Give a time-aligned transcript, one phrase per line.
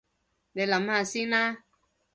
[0.03, 0.03] 你
[0.63, 1.63] 諗下先啦